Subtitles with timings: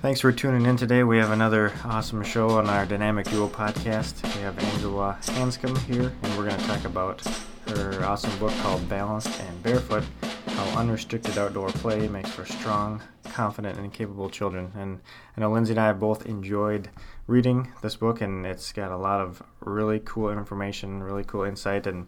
[0.00, 1.02] Thanks for tuning in today.
[1.02, 4.22] We have another awesome show on our Dynamic Duo podcast.
[4.36, 7.20] We have Angela Hanscom here, and we're going to talk about
[7.66, 10.04] her awesome book called Balanced and Barefoot
[10.46, 14.70] How Unrestricted Outdoor Play Makes for Strong, Confident, and Capable Children.
[14.76, 15.00] And
[15.36, 16.90] I know Lindsay and I both enjoyed
[17.26, 21.88] reading this book, and it's got a lot of really cool information, really cool insight,
[21.88, 22.06] and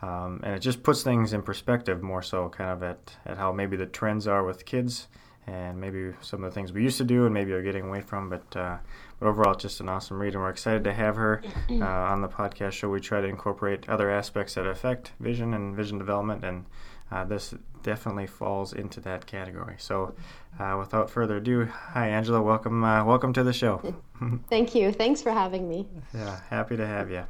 [0.00, 3.50] um, and it just puts things in perspective more so, kind of at, at how
[3.50, 5.08] maybe the trends are with kids
[5.46, 8.00] and maybe some of the things we used to do and maybe are getting away
[8.00, 8.28] from.
[8.28, 8.78] But, uh,
[9.18, 12.22] but overall, it's just an awesome read, and we're excited to have her uh, on
[12.22, 12.88] the podcast show.
[12.88, 16.66] We try to incorporate other aspects that affect vision and vision development, and
[17.10, 19.74] uh, this definitely falls into that category.
[19.78, 20.14] So,
[20.58, 23.94] uh, without further ado, hi Angela, welcome, uh, welcome to the show.
[24.48, 24.92] Thank you.
[24.92, 25.86] Thanks for having me.
[26.14, 27.24] Yeah, happy to have you.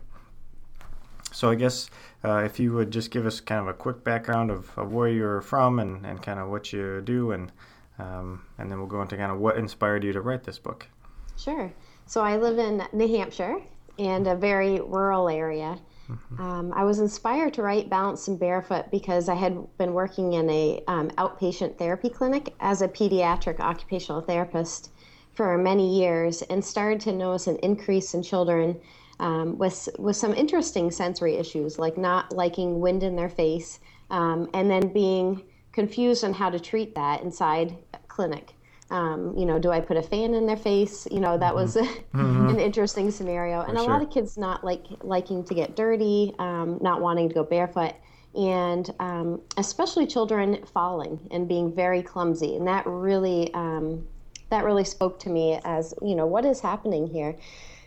[1.33, 1.89] So I guess
[2.23, 5.09] uh, if you would just give us kind of a quick background of, of where
[5.09, 7.51] you're from and, and kind of what you do and
[7.99, 10.89] um, and then we'll go into kind of what inspired you to write this book.
[11.37, 11.73] Sure.
[12.07, 13.61] So I live in New Hampshire
[13.99, 15.79] and a very rural area.
[16.09, 16.41] Mm-hmm.
[16.41, 20.51] Um, I was inspired to write Balanced and Barefoot because I had been working in
[20.51, 24.91] a um, outpatient therapy clinic as a pediatric occupational therapist
[25.35, 28.79] for many years and started to notice an increase in children
[29.21, 33.79] um, with with some interesting sensory issues like not liking wind in their face
[34.11, 37.77] um, and then being confused on how to treat that inside
[38.09, 38.55] clinic.
[38.91, 41.09] Um, you know, do I put a fan in their face?
[41.11, 42.49] You know, that was mm-hmm.
[42.51, 43.63] an interesting scenario.
[43.63, 43.89] And a sure.
[43.89, 47.95] lot of kids not like liking to get dirty, um, not wanting to go barefoot,
[48.35, 52.57] and um, especially children falling and being very clumsy.
[52.57, 54.07] And that really um,
[54.51, 57.35] that really spoke to me as you know what is happening here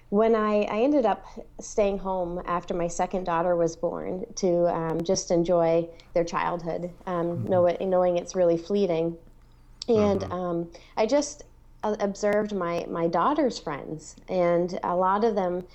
[0.09, 1.25] when I, I ended up
[1.59, 7.27] staying home after my second daughter was born to um, just enjoy their childhood, um,
[7.27, 7.49] mm-hmm.
[7.49, 9.17] know knowing it's really fleeting.
[9.87, 10.31] And mm-hmm.
[10.31, 11.43] um, I just
[11.83, 15.65] uh, observed my, my daughter's friends, and a lot of them,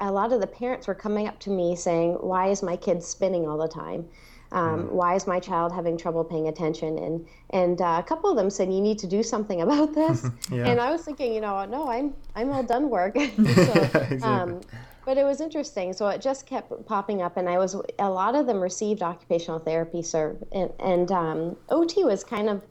[0.00, 3.02] a lot of the parents were coming up to me saying, Why is my kid
[3.02, 4.08] spinning all the time?
[4.50, 4.88] Um.
[4.90, 6.98] Why is my child having trouble paying attention?
[6.98, 10.26] And and uh, a couple of them said, "You need to do something about this."
[10.50, 10.68] yeah.
[10.68, 13.14] And I was thinking, you know, no, I'm I'm all done work.
[13.18, 14.22] so, exactly.
[14.22, 14.60] um,
[15.04, 15.92] but it was interesting.
[15.92, 19.58] So it just kept popping up, and I was a lot of them received occupational
[19.58, 22.62] therapy serve, and, and um, OT was kind of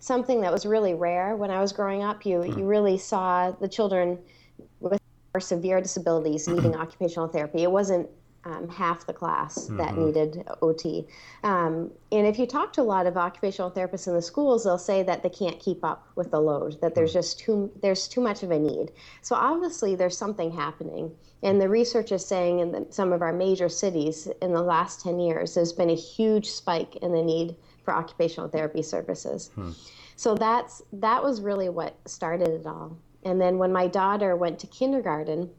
[0.00, 2.26] something that was really rare when I was growing up.
[2.26, 2.56] You mm.
[2.58, 4.18] you really saw the children
[4.80, 5.00] with
[5.38, 7.62] severe disabilities needing occupational therapy.
[7.62, 8.08] It wasn't
[8.46, 9.76] um, half the class mm-hmm.
[9.78, 11.06] that needed OT.
[11.42, 14.78] Um, and if you talk to a lot of occupational therapists in the schools, they'll
[14.78, 17.14] say that they can't keep up with the load, that there's mm.
[17.14, 18.92] just too there's too much of a need.
[19.20, 21.10] So obviously there's something happening.
[21.42, 25.02] And the research is saying in the, some of our major cities in the last
[25.02, 29.50] 10 years, there's been a huge spike in the need for occupational therapy services.
[29.54, 29.72] Hmm.
[30.14, 32.96] So that's that was really what started it all.
[33.24, 35.50] And then when my daughter went to kindergarten,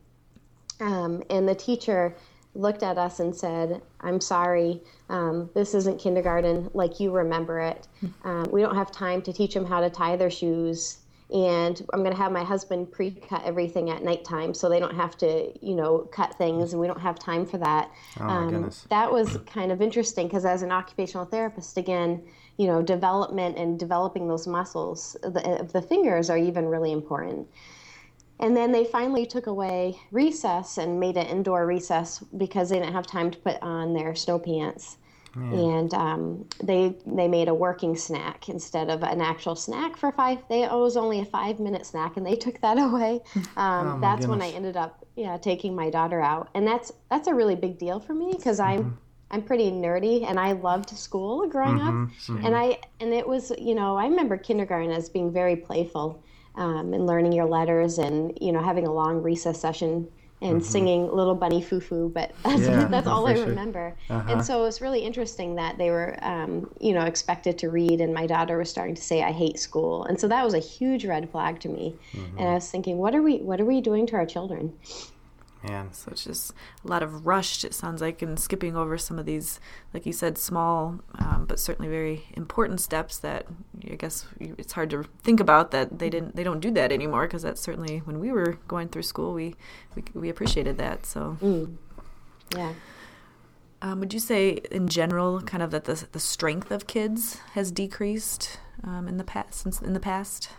[0.79, 2.15] um, and the teacher
[2.57, 7.87] looked at us and said, I'm sorry, um, this isn't kindergarten like you remember it.
[8.23, 10.99] Um, we don't have time to teach them how to tie their shoes.
[11.29, 14.95] And I'm going to have my husband pre cut everything at nighttime so they don't
[14.95, 17.91] have to, you know, cut things and we don't have time for that.
[18.19, 18.87] Oh, my um, goodness.
[18.89, 22.23] That was kind of interesting because as an occupational therapist, again,
[22.55, 27.47] you know, development and developing those muscles of the, the fingers are even really important.
[28.39, 32.93] And then they finally took away recess and made it indoor recess because they didn't
[32.93, 34.97] have time to put on their snow pants.
[35.35, 40.39] And um, they they made a working snack instead of an actual snack for five.
[40.49, 43.21] They oh, it was only a five minute snack, and they took that away.
[43.55, 44.27] Um, oh, that's goodness.
[44.29, 47.77] when I ended up yeah taking my daughter out, and that's that's a really big
[47.77, 48.95] deal for me because I'm mm-hmm.
[49.29, 52.09] I'm pretty nerdy and I loved school growing mm-hmm, up.
[52.09, 52.45] Mm-hmm.
[52.45, 56.23] And I and it was, you know, I remember kindergarten as being very playful
[56.57, 60.07] um, and learning your letters and you know having a long recess session
[60.41, 60.61] and mm-hmm.
[60.61, 63.45] singing little bunny foo foo but that's, yeah, that's all i sure.
[63.45, 64.31] remember uh-huh.
[64.31, 68.01] and so it was really interesting that they were um, you know expected to read
[68.01, 70.59] and my daughter was starting to say i hate school and so that was a
[70.59, 72.37] huge red flag to me mm-hmm.
[72.37, 74.73] and i was thinking what are we what are we doing to our children
[75.63, 75.91] Man.
[75.91, 76.53] So it's just
[76.85, 79.59] a lot of rushed, it sounds like, and skipping over some of these,
[79.93, 83.47] like you said, small um, but certainly very important steps that
[83.91, 87.27] I guess it's hard to think about that they didn't, they don't do that anymore
[87.27, 89.55] because that's certainly when we were going through school, we
[89.95, 91.05] we, we appreciated that.
[91.05, 91.75] So, mm.
[92.55, 92.73] yeah.
[93.81, 97.71] Um, would you say, in general, kind of that the the strength of kids has
[97.71, 99.53] decreased um, in the past?
[99.53, 100.49] Since in the past.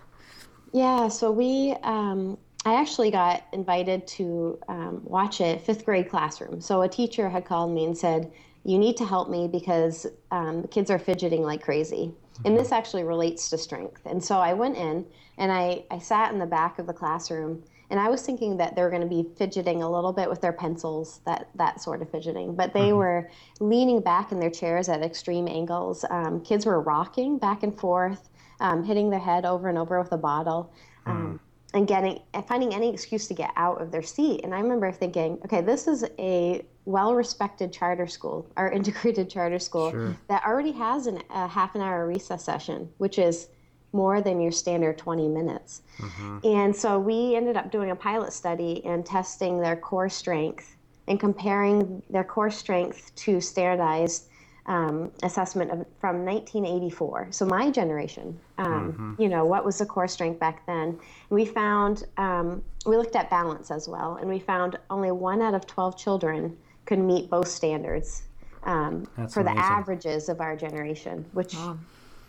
[0.73, 1.09] Yeah.
[1.09, 6.61] So we um, I actually got invited to um, watch a fifth grade classroom.
[6.61, 8.31] So a teacher had called me and said,
[8.65, 12.13] you need to help me because um, kids are fidgeting like crazy.
[12.45, 14.03] And this actually relates to strength.
[14.07, 15.05] And so I went in
[15.39, 18.77] and I, I sat in the back of the classroom and I was thinking that
[18.77, 22.03] they were going to be fidgeting a little bit with their pencils, that that sort
[22.03, 22.55] of fidgeting.
[22.55, 22.99] But they mm-hmm.
[22.99, 26.05] were leaning back in their chairs at extreme angles.
[26.11, 28.29] Um, kids were rocking back and forth,
[28.61, 30.73] um, hitting their head over and over with a bottle.
[31.07, 31.41] Um, mm
[31.75, 34.41] and getting and finding any excuse to get out of their seat.
[34.43, 39.91] And I remember thinking, okay, this is a well-respected charter school, our integrated charter school
[39.91, 40.17] sure.
[40.29, 43.49] that already has an, a half an hour recess session, which is
[43.93, 45.83] more than your standard 20 minutes.
[45.99, 46.39] Mm-hmm.
[46.45, 50.77] And so we ended up doing a pilot study and testing their core strength
[51.07, 54.25] and comparing their core strength to standardized
[54.67, 57.29] um, assessment of, from 1984.
[57.31, 59.23] So my generation, um, mm-hmm.
[59.23, 60.99] you know, what was the core strength back then?
[61.31, 65.55] We found um, we looked at balance as well, and we found only one out
[65.55, 66.57] of 12 children
[66.89, 68.23] could meet both standards
[68.63, 69.45] um, for amazing.
[69.45, 71.79] the averages of our generation, which oh.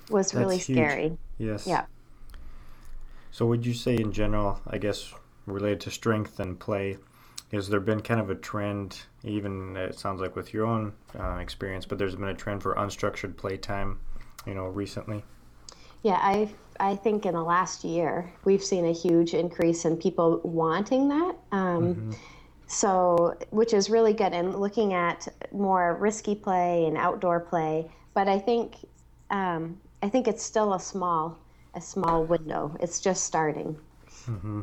[0.09, 1.17] was really scary.
[1.37, 1.65] Yes.
[1.65, 1.85] Yeah.
[3.31, 5.13] So would you say in general, I guess
[5.45, 6.97] related to strength and play,
[7.53, 11.37] has there been kind of a trend, even it sounds like with your own uh,
[11.37, 13.97] experience, but there's been a trend for unstructured playtime,
[14.45, 15.23] you know, recently?
[16.03, 16.49] Yeah, I
[16.81, 21.35] I think in the last year we've seen a huge increase in people wanting that.
[21.53, 22.11] Um, mm-hmm.
[22.71, 27.89] So, which is really good, and looking at more risky play and outdoor play.
[28.13, 28.75] But I think
[29.31, 31.37] um, I think it's still a small
[31.73, 32.75] a small window.
[32.79, 33.75] It's just starting.
[34.27, 34.61] Mm-hmm.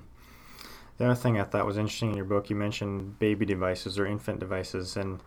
[0.98, 4.06] The other thing I thought was interesting in your book, you mentioned baby devices or
[4.06, 5.20] infant devices, and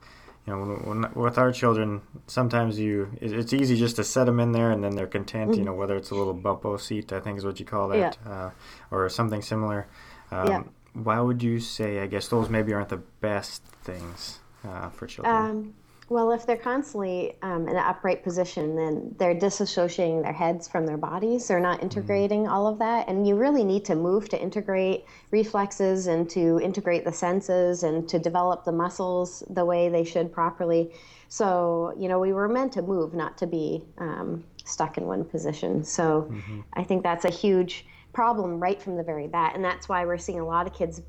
[0.47, 4.39] you know, when, when, with our children, sometimes you it's easy just to set them
[4.39, 5.51] in there and then they're content.
[5.51, 5.59] Mm-hmm.
[5.59, 8.17] You know, whether it's a little Bumbo seat, I think is what you call that,
[8.25, 8.31] yeah.
[8.31, 8.51] uh,
[8.89, 9.87] or something similar.
[10.31, 10.63] Um, yeah.
[10.93, 11.99] Why would you say?
[11.99, 15.35] I guess those maybe aren't the best things uh, for children.
[15.35, 15.73] Um,
[16.09, 20.87] well, if they're constantly um, in an upright position, then they're disassociating their heads from
[20.87, 21.47] their bodies.
[21.47, 22.51] They're not integrating mm-hmm.
[22.51, 23.07] all of that.
[23.07, 28.09] And you really need to move to integrate reflexes and to integrate the senses and
[28.09, 30.91] to develop the muscles the way they should properly.
[31.27, 35.23] So, you know, we were meant to move, not to be um, stuck in one
[35.23, 35.83] position.
[35.83, 36.61] So mm-hmm.
[36.73, 39.53] I think that's a huge problem right from the very bat.
[39.55, 41.01] And that's why we're seeing a lot of kids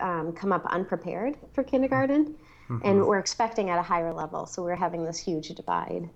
[0.00, 2.36] um, come up unprepared for kindergarten
[2.70, 2.86] mm-hmm.
[2.86, 4.46] and we're expecting at a higher level.
[4.46, 6.08] So we're having this huge divide.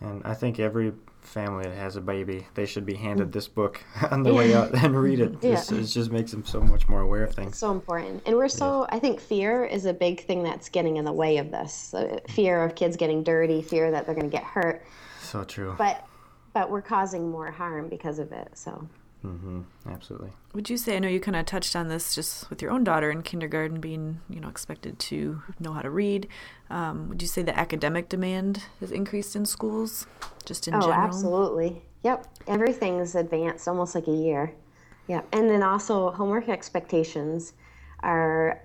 [0.00, 0.92] And I think every
[1.22, 4.74] family that has a baby, they should be handed this book on the way out
[4.74, 5.36] and read it.
[5.42, 5.62] yeah.
[5.70, 7.52] It just makes them so much more aware of things.
[7.52, 8.22] It's so important.
[8.26, 8.96] And we're so, yeah.
[8.96, 11.72] I think fear is a big thing that's getting in the way of this.
[11.72, 14.84] So fear of kids getting dirty, fear that they're going to get hurt.
[15.22, 15.74] So true.
[15.78, 16.06] But
[16.52, 18.48] but we're causing more harm because of it.
[18.54, 18.88] So
[19.24, 19.62] Mm-hmm.
[19.88, 20.30] Absolutely.
[20.54, 20.96] Would you say?
[20.96, 23.80] I know you kind of touched on this just with your own daughter in kindergarten,
[23.80, 26.28] being you know expected to know how to read.
[26.70, 30.06] Um, would you say the academic demand has increased in schools,
[30.44, 30.98] just in oh, general?
[30.98, 31.82] absolutely.
[32.04, 34.54] Yep, everything's advanced almost like a year.
[35.08, 37.54] Yeah, and then also homework expectations
[38.00, 38.60] are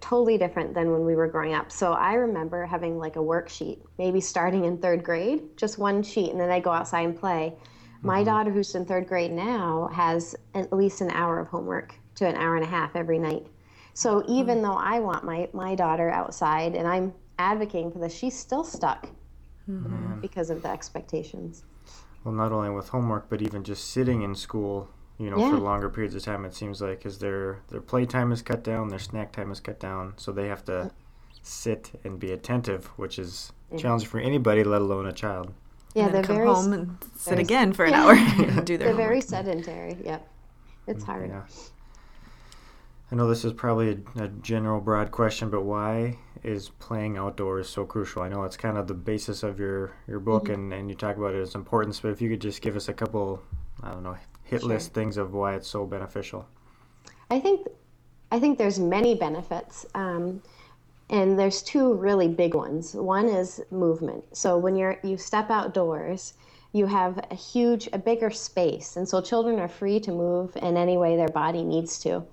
[0.00, 1.72] totally different than when we were growing up.
[1.72, 6.30] So I remember having like a worksheet, maybe starting in third grade, just one sheet,
[6.30, 7.54] and then I go outside and play.
[8.02, 8.24] My mm-hmm.
[8.26, 12.36] daughter, who's in third grade now, has at least an hour of homework to an
[12.36, 13.46] hour and a half every night.
[13.94, 14.62] So even mm-hmm.
[14.62, 19.08] though I want my, my daughter outside and I'm advocating for this, she's still stuck
[19.68, 20.20] mm-hmm.
[20.20, 21.64] because of the expectations.
[22.24, 25.50] Well, not only with homework, but even just sitting in school, you know, yeah.
[25.50, 28.88] for longer periods of time, it seems like, because their, their playtime is cut down,
[28.88, 30.90] their snack time is cut down, so they have to
[31.42, 35.52] sit and be attentive, which is challenging for anybody, let alone a child.
[35.98, 38.04] Yeah, they're come very, home and sit again for an yeah.
[38.04, 38.88] hour and do their.
[38.88, 39.96] They're very sedentary.
[40.04, 40.28] Yep,
[40.86, 41.30] it's hard.
[41.30, 41.42] Yeah.
[43.10, 47.68] I know this is probably a, a, general, broad question, but why is playing outdoors
[47.68, 48.20] so crucial?
[48.20, 50.54] I know it's kind of the basis of your, your book, mm-hmm.
[50.54, 52.00] and, and you talk about its importance.
[52.00, 53.42] But if you could just give us a couple,
[53.82, 54.68] I don't know, hit sure.
[54.68, 56.46] list things of why it's so beneficial.
[57.30, 57.66] I think,
[58.30, 59.86] I think there's many benefits.
[59.94, 60.42] Um,
[61.10, 62.94] and there's two really big ones.
[62.94, 64.24] One is movement.
[64.36, 66.34] So when you're you step outdoors,
[66.72, 70.76] you have a huge a bigger space and so children are free to move in
[70.76, 72.24] any way their body needs to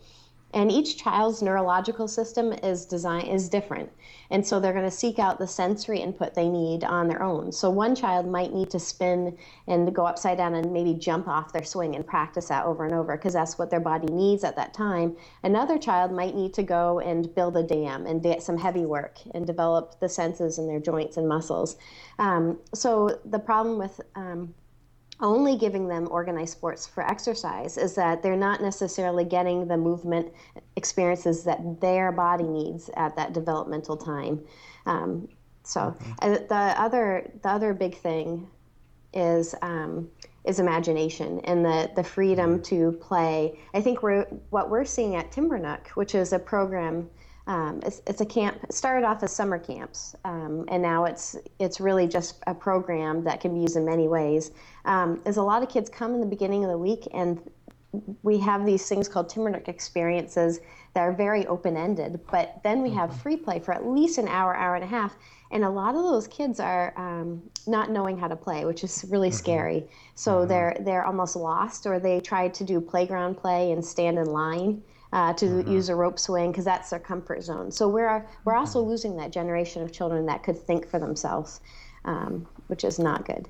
[0.53, 3.91] and each child's neurological system is design is different.
[4.29, 7.51] And so they're going to seek out the sensory input they need on their own.
[7.51, 9.37] So one child might need to spin
[9.67, 12.93] and go upside down and maybe jump off their swing and practice that over and
[12.93, 15.17] over because that's what their body needs at that time.
[15.43, 19.19] Another child might need to go and build a dam and get some heavy work
[19.33, 21.75] and develop the senses in their joints and muscles.
[22.17, 24.53] Um, so the problem with um,
[25.19, 30.31] only giving them organized sports for exercise is that they're not necessarily getting the movement
[30.75, 34.41] experiences that their body needs at that developmental time.
[34.85, 35.29] Um,
[35.63, 36.45] So mm-hmm.
[36.47, 38.47] the other the other big thing
[39.13, 40.09] is um,
[40.43, 42.61] is imagination and the the freedom mm-hmm.
[42.63, 43.57] to play.
[43.73, 47.09] I think we're what we're seeing at Timbernook, which is a program.
[47.47, 48.63] Um, it's, it's, a camp.
[48.63, 53.23] It started off as summer camps, um, and now it's it's really just a program
[53.25, 54.51] that can be used in many ways.
[54.85, 57.39] Um, is a lot of kids come in the beginning of the week, and
[58.23, 60.59] we have these things called Timbernook experiences
[60.93, 62.19] that are very open ended.
[62.31, 63.19] But then we have mm-hmm.
[63.19, 65.15] free play for at least an hour, hour and a half,
[65.51, 69.05] and a lot of those kids are um, not knowing how to play, which is
[69.09, 69.37] really mm-hmm.
[69.37, 69.87] scary.
[70.15, 70.49] So mm-hmm.
[70.49, 74.81] they're they're almost lost, or they try to do playground play and stand in line.
[75.13, 75.71] Uh, to mm-hmm.
[75.71, 77.71] use a rope swing because that's their comfort zone.
[77.71, 78.89] So we're we're also mm-hmm.
[78.89, 81.61] losing that generation of children that could think for themselves,
[82.03, 83.47] um, which is not good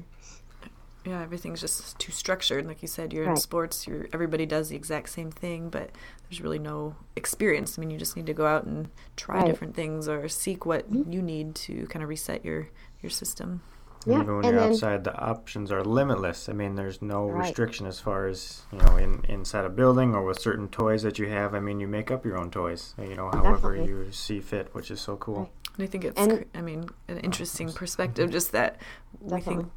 [1.06, 3.32] yeah everything's just too structured like you said you're right.
[3.32, 5.92] in sports you're everybody does the exact same thing but
[6.24, 9.46] there's really no experience i mean you just need to go out and try right.
[9.46, 11.12] different things or seek what mm-hmm.
[11.12, 12.68] you need to kind of reset your
[13.02, 13.62] your system
[14.06, 14.22] yeah.
[14.22, 16.48] Even when and you're then, outside, the options are limitless.
[16.48, 17.48] I mean, there's no right.
[17.48, 21.18] restriction as far as you know, in inside a building or with certain toys that
[21.18, 21.56] you have.
[21.56, 22.94] I mean, you make up your own toys.
[22.98, 24.06] You know, however Definitely.
[24.06, 25.40] you see fit, which is so cool.
[25.40, 25.50] Right.
[25.78, 28.32] And I think it's, and, I mean, an interesting perspective.
[28.32, 28.80] Just that
[29.14, 29.38] Definitely.
[29.38, 29.72] we think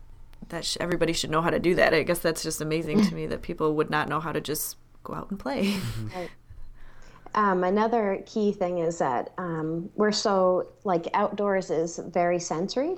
[0.48, 1.94] that sh- everybody should know how to do that.
[1.94, 4.76] I guess that's just amazing to me that people would not know how to just
[5.04, 5.76] go out and play.
[6.14, 6.30] Right.
[7.34, 12.96] Um, another key thing is that um, we're so like outdoors is very sensory.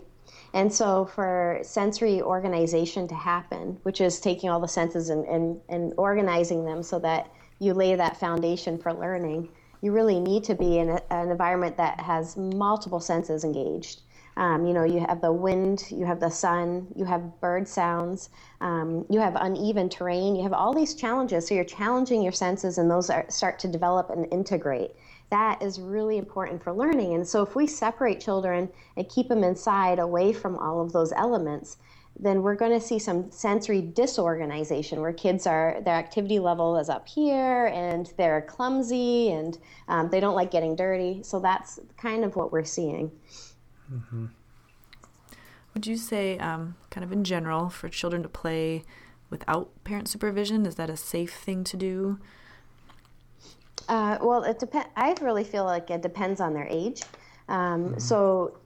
[0.52, 5.61] And so, for sensory organization to happen, which is taking all the senses and, and,
[5.69, 7.30] and organizing them so that
[7.61, 9.49] you lay that foundation for learning,
[9.80, 14.02] you really need to be in a, an environment that has multiple senses engaged.
[14.37, 18.30] Um, you know, you have the wind, you have the sun, you have bird sounds,
[18.61, 21.47] um, you have uneven terrain, you have all these challenges.
[21.47, 24.92] So you're challenging your senses, and those are, start to develop and integrate.
[25.30, 27.14] That is really important for learning.
[27.14, 31.12] And so if we separate children and keep them inside, away from all of those
[31.12, 31.76] elements,
[32.18, 36.88] then we're going to see some sensory disorganization where kids are their activity level is
[36.88, 39.58] up here and they're clumsy and
[39.88, 43.10] um, they don't like getting dirty so that's kind of what we're seeing
[43.92, 44.26] Mm-hmm.
[45.75, 48.84] Would you say, um, kind of in general, for children to play
[49.28, 52.18] without parent supervision, is that a safe thing to do?
[53.88, 54.88] Uh, well, it depends.
[54.96, 57.02] I really feel like it depends on their age.
[57.49, 57.99] Um, mm-hmm.
[57.99, 58.58] So,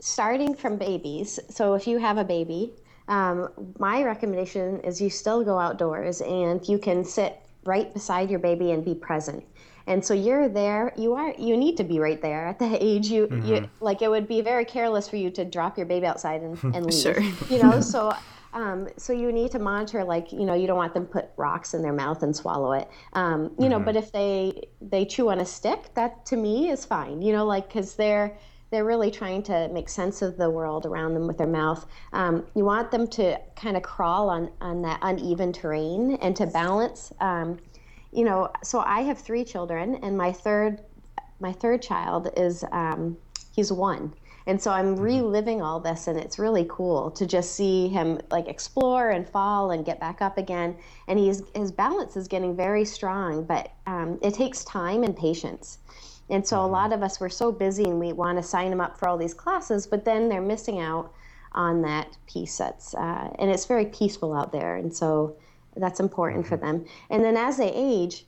[0.00, 1.38] starting from babies.
[1.48, 2.72] So, if you have a baby,
[3.08, 3.48] um,
[3.78, 8.70] my recommendation is you still go outdoors and you can sit right beside your baby
[8.70, 9.44] and be present
[9.86, 13.08] and so you're there you are you need to be right there at the age
[13.08, 13.46] you mm-hmm.
[13.46, 16.62] you like it would be very careless for you to drop your baby outside and,
[16.74, 17.20] and leave sure.
[17.50, 18.12] you know so
[18.52, 21.74] um, so you need to monitor like you know you don't want them put rocks
[21.74, 23.68] in their mouth and swallow it um, you mm-hmm.
[23.68, 27.32] know but if they they chew on a stick that to me is fine you
[27.32, 28.36] know like because they're
[28.70, 31.86] they're really trying to make sense of the world around them with their mouth.
[32.12, 36.46] Um, you want them to kind of crawl on, on that uneven terrain and to
[36.46, 37.12] balance.
[37.20, 37.58] Um,
[38.12, 40.82] you know, so I have three children, and my third,
[41.40, 43.16] my third child is um,
[43.54, 44.14] he's one,
[44.46, 45.02] and so I'm mm-hmm.
[45.02, 49.70] reliving all this, and it's really cool to just see him like explore and fall
[49.70, 50.76] and get back up again.
[51.08, 55.78] And he's his balance is getting very strong, but um, it takes time and patience.
[56.28, 56.72] And so a mm-hmm.
[56.72, 59.18] lot of us we're so busy and we want to sign them up for all
[59.18, 61.12] these classes, but then they're missing out
[61.52, 65.36] on that piece that's uh, and it's very peaceful out there, and so
[65.76, 66.78] that's important for mm-hmm.
[66.78, 66.86] them.
[67.10, 68.26] And then as they age,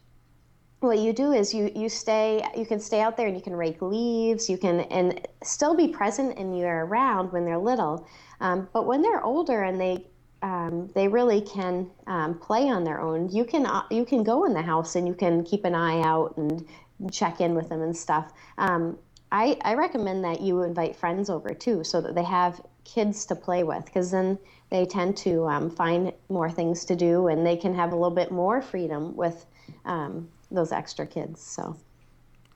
[0.83, 3.55] what you do is you you stay you can stay out there and you can
[3.55, 8.07] rake leaves you can and still be present and you're around when they're little.
[8.41, 10.07] Um, but when they're older and they
[10.43, 14.45] um, they really can um, play on their own you can uh, you can go
[14.45, 16.67] in the house and you can keep an eye out and
[17.11, 18.33] check in with them and stuff.
[18.59, 18.99] Um,
[19.33, 23.35] I, I recommend that you invite friends over too so that they have kids to
[23.35, 27.57] play with because then they tend to um, find more things to do and they
[27.57, 29.47] can have a little bit more freedom with
[29.87, 31.41] um, those extra kids.
[31.41, 31.77] So,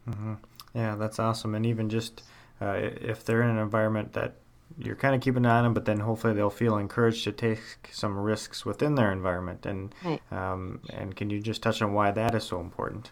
[0.08, 0.34] mm-hmm.
[0.74, 1.54] yeah, that's awesome.
[1.54, 2.22] And even just
[2.60, 4.34] uh, if they're in an environment that
[4.78, 7.32] you're kind of keeping an eye on them, but then hopefully they'll feel encouraged to
[7.32, 7.60] take
[7.92, 9.64] some risks within their environment.
[9.64, 10.20] And right.
[10.32, 13.10] um, and can you just touch on why that is so important?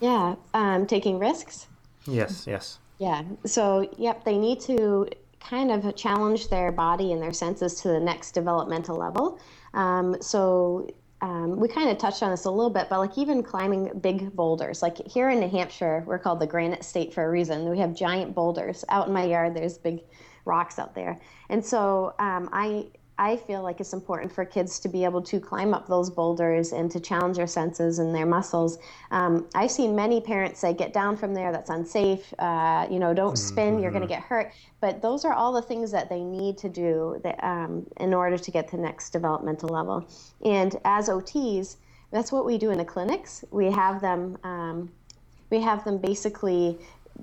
[0.00, 1.68] Yeah, um, taking risks.
[2.06, 2.46] Yes.
[2.46, 2.78] Yes.
[2.98, 3.22] Yeah.
[3.44, 5.08] So, yep, they need to
[5.40, 9.38] kind of challenge their body and their senses to the next developmental level.
[9.72, 10.88] Um, so
[11.22, 14.34] um, we kind of touched on this a little bit, but like even climbing big
[14.34, 17.68] boulders, like here in New Hampshire, we're called the Granite State for a reason.
[17.68, 19.54] We have giant boulders out in my yard.
[19.54, 20.02] There's big
[20.46, 22.86] rocks out there, and so um, I
[23.20, 26.72] I feel like it's important for kids to be able to climb up those boulders
[26.72, 28.78] and to challenge their senses and their muscles.
[29.10, 31.52] Um, I've seen many parents say, "Get down from there.
[31.52, 32.32] That's unsafe.
[32.38, 33.74] Uh, you know, don't spin.
[33.74, 33.82] Mm-hmm.
[33.82, 36.70] You're going to get hurt." But those are all the things that they need to
[36.70, 40.08] do that, um, in order to get to the next developmental level.
[40.42, 41.76] And as OTs,
[42.10, 43.44] that's what we do in the clinics.
[43.50, 44.38] We have them.
[44.44, 44.90] Um,
[45.50, 46.78] we have them basically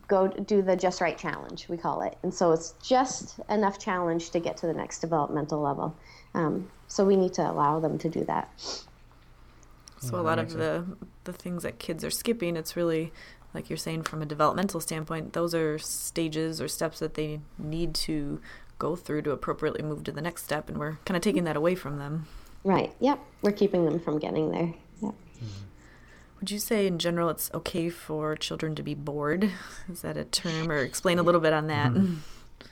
[0.07, 2.17] go do the just right challenge we call it.
[2.23, 5.95] And so it's just enough challenge to get to the next developmental level.
[6.33, 8.49] Um, so we need to allow them to do that.
[9.99, 10.85] So yeah, a lot of the
[11.23, 13.11] the things that kids are skipping it's really
[13.53, 17.93] like you're saying from a developmental standpoint those are stages or steps that they need
[17.93, 18.39] to
[18.79, 21.57] go through to appropriately move to the next step and we're kind of taking that
[21.57, 22.27] away from them.
[22.63, 25.13] Right yep we're keeping them from getting there yep.
[25.13, 25.45] Mm-hmm.
[26.39, 29.49] Would you say in general it's okay for children to be bored?
[29.91, 31.91] Is that a term or explain a little bit on that?
[31.91, 32.15] Mm-hmm.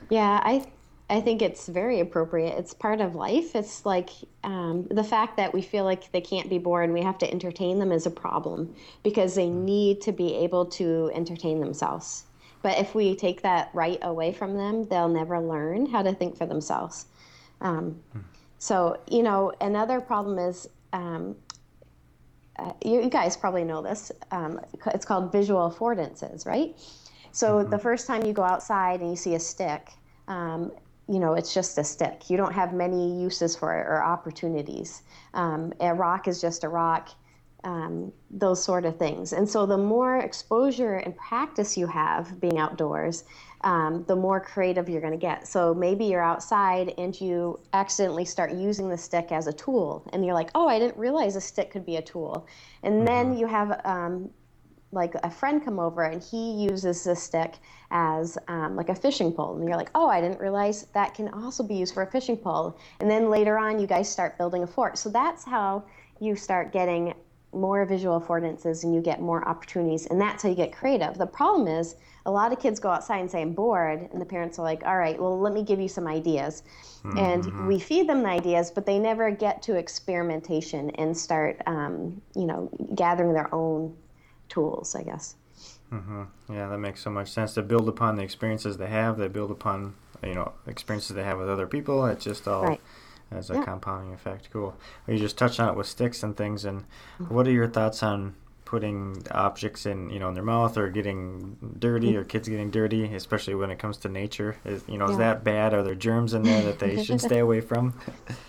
[0.09, 0.67] Yeah, I
[1.09, 2.57] I think it's very appropriate.
[2.57, 3.55] It's part of life.
[3.55, 4.09] It's like
[4.43, 7.29] um, the fact that we feel like they can't be bored and we have to
[7.29, 12.23] entertain them is a problem because they need to be able to entertain themselves.
[12.63, 16.35] But if we take that right away from them, they'll never learn how to think
[16.35, 17.05] for themselves.
[17.61, 18.21] Um, hmm.
[18.57, 21.35] so, you know, another problem is um,
[22.57, 24.11] uh, you, you, guys probably know this.
[24.31, 26.75] Um, it's called visual affordances, right?
[27.31, 27.69] So mm-hmm.
[27.69, 29.91] the first time you go outside and you see a stick,
[30.27, 30.71] um,
[31.07, 32.29] you know, it's just a stick.
[32.29, 35.03] You don't have many uses for it or opportunities.
[35.33, 37.09] Um, a rock is just a rock,
[37.63, 39.33] um, those sort of things.
[39.33, 43.25] And so the more exposure and practice you have being outdoors,
[43.65, 45.47] um, the more creative you're going to get.
[45.47, 50.23] So maybe you're outside and you accidentally start using the stick as a tool, and
[50.23, 52.47] you're like, oh, I didn't realize a stick could be a tool.
[52.83, 53.05] And mm-hmm.
[53.05, 54.29] then you have um,
[54.91, 57.55] like a friend come over and he uses the stick
[57.91, 61.27] as um, like a fishing pole and you're like oh i didn't realize that can
[61.29, 64.63] also be used for a fishing pole and then later on you guys start building
[64.63, 65.83] a fort so that's how
[66.21, 67.13] you start getting
[67.55, 71.25] more visual affordances and you get more opportunities and that's how you get creative the
[71.25, 71.95] problem is
[72.25, 74.09] a lot of kids go outside and say, I'm bored.
[74.11, 76.63] And the parents are like, all right, well, let me give you some ideas.
[77.03, 77.17] Mm-hmm.
[77.17, 82.21] And we feed them the ideas, but they never get to experimentation and start, um,
[82.35, 83.95] you know, gathering their own
[84.49, 85.35] tools, I guess.
[85.91, 86.23] Mm-hmm.
[86.51, 87.53] Yeah, that makes so much sense.
[87.53, 91.37] To build upon the experiences they have, they build upon, you know, experiences they have
[91.37, 92.05] with other people.
[92.07, 92.63] It's just all.
[92.63, 92.81] Right
[93.31, 93.63] as a yeah.
[93.63, 94.49] compounding effect.
[94.51, 94.75] Cool.
[95.07, 96.65] You just touched on it with sticks and things.
[96.65, 96.81] And
[97.19, 97.33] mm-hmm.
[97.33, 98.35] what are your thoughts on
[98.65, 103.13] putting objects in you know in their mouth or getting dirty or kids getting dirty
[103.13, 105.11] especially when it comes to nature is you know yeah.
[105.11, 107.93] is that bad are there germs in there that they should stay away from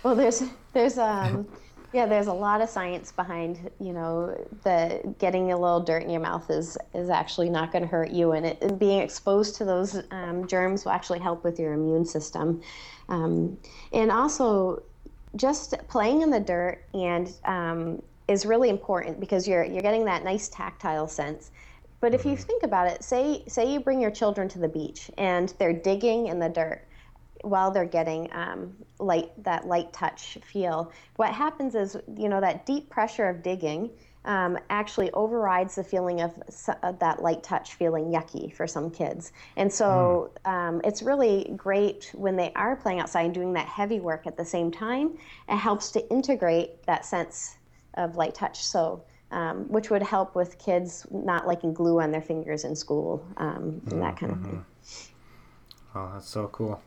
[0.01, 0.41] well there's
[0.73, 1.47] there's um
[1.97, 6.09] yeah there's a lot of science behind you know the getting a little dirt in
[6.09, 9.55] your mouth is is actually not going to hurt you and, it, and being exposed
[9.55, 12.61] to those um, germs will actually help with your immune system
[13.09, 13.57] um,
[13.93, 14.81] and also
[15.35, 20.23] just playing in the dirt and um, is really important because you're you're getting that
[20.23, 21.51] nice tactile sense.
[21.99, 22.43] But if you mm-hmm.
[22.43, 26.27] think about it, say say you bring your children to the beach and they're digging
[26.27, 26.86] in the dirt
[27.47, 30.91] while they're getting um, light that light touch feel.
[31.15, 33.89] What happens is you know that deep pressure of digging
[34.27, 36.33] um, actually overrides the feeling of,
[36.83, 39.31] of, that light touch feeling yucky for some kids.
[39.55, 40.51] And so mm.
[40.51, 44.35] um, it's really great when they are playing outside and doing that heavy work at
[44.35, 45.17] the same time.
[45.47, 47.55] It helps to integrate that sense
[47.93, 48.63] of light touch.
[48.63, 53.25] So, um, which would help with kids not liking glue on their fingers in school
[53.37, 54.65] um, and that kind of thing.
[54.85, 55.99] Mm-hmm.
[55.99, 56.81] Oh, that's so cool.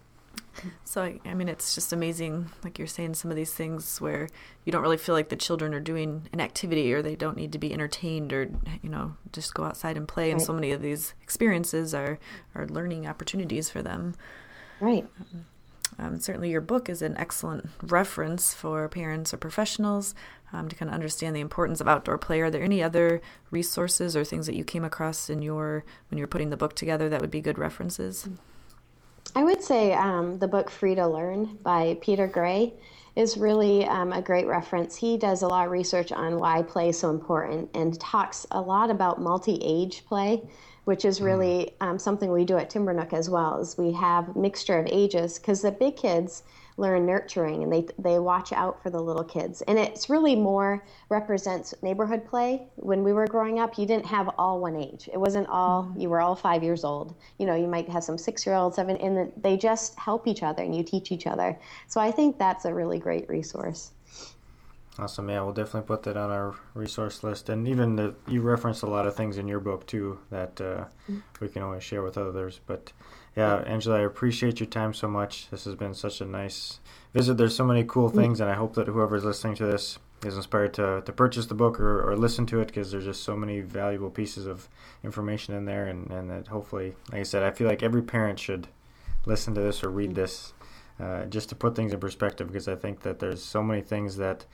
[0.84, 4.28] So, I, I mean, it's just amazing, like you're saying, some of these things where
[4.64, 7.52] you don't really feel like the children are doing an activity or they don't need
[7.52, 8.50] to be entertained or,
[8.82, 10.24] you know, just go outside and play.
[10.24, 10.32] Right.
[10.32, 12.18] And so many of these experiences are,
[12.54, 14.14] are learning opportunities for them.
[14.80, 15.06] Right.
[15.98, 20.14] Um, certainly, your book is an excellent reference for parents or professionals
[20.52, 22.40] um, to kind of understand the importance of outdoor play.
[22.40, 26.26] Are there any other resources or things that you came across in your when you're
[26.26, 28.28] putting the book together that would be good references?
[29.34, 32.74] I would say um, the book Free to Learn by Peter Gray
[33.14, 34.96] is really um, a great reference.
[34.96, 38.60] He does a lot of research on why play is so important and talks a
[38.60, 40.42] lot about multi-age play,
[40.90, 41.86] which is really mm.
[41.86, 43.60] um, something we do at Timbernook as well.
[43.60, 46.42] Is we have mixture of ages because the big kids
[46.76, 50.82] learn nurturing and they they watch out for the little kids and it's really more
[51.08, 55.20] represents neighborhood play when we were growing up you didn't have all one age it
[55.20, 56.00] wasn't all mm-hmm.
[56.00, 58.76] you were all five years old you know you might have some six year olds
[58.76, 62.38] seven and they just help each other and you teach each other so i think
[62.38, 63.92] that's a really great resource
[65.00, 65.30] Awesome.
[65.30, 67.48] Yeah, we'll definitely put that on our resource list.
[67.48, 70.84] And even the, you referenced a lot of things in your book too that uh,
[71.40, 72.60] we can always share with others.
[72.66, 72.92] But
[73.34, 75.48] yeah, Angela, I appreciate your time so much.
[75.50, 76.80] This has been such a nice
[77.14, 77.38] visit.
[77.38, 80.74] There's so many cool things, and I hope that whoever's listening to this is inspired
[80.74, 83.62] to, to purchase the book or, or listen to it because there's just so many
[83.62, 84.68] valuable pieces of
[85.02, 85.86] information in there.
[85.86, 88.68] And, and that hopefully, like I said, I feel like every parent should
[89.24, 90.52] listen to this or read this
[91.00, 94.18] uh, just to put things in perspective because I think that there's so many things
[94.18, 94.44] that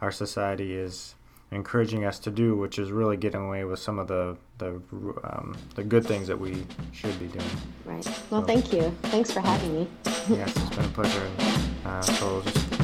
[0.00, 1.14] our society is
[1.50, 4.80] encouraging us to do, which is really getting away with some of the the
[5.24, 7.44] um, the good things that we should be doing.
[7.84, 8.04] Right.
[8.30, 8.94] Well, so, thank you.
[9.02, 9.88] Thanks for having me.
[10.28, 11.30] yes, it's been a pleasure.
[11.38, 12.74] And, uh, so just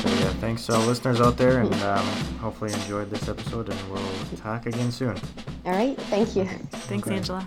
[0.00, 2.06] so yeah, thanks to all listeners out there, and um,
[2.38, 5.16] hopefully enjoyed this episode, and we'll talk again soon.
[5.64, 5.96] All right.
[5.96, 6.44] Thank you.
[6.44, 7.16] Thanks, okay.
[7.16, 7.46] Angela.